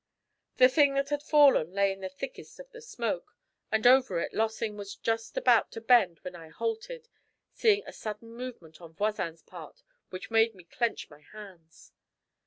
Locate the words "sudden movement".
7.93-8.81